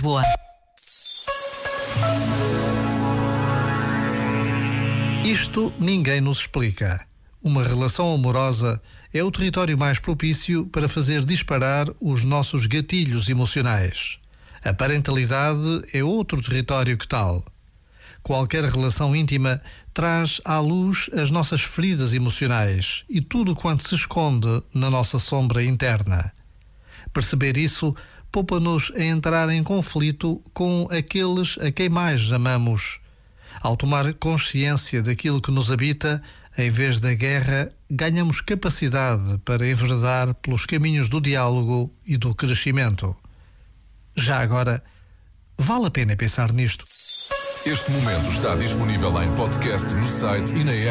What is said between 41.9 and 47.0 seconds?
e do crescimento. Já agora, vale a pena pensar nisto.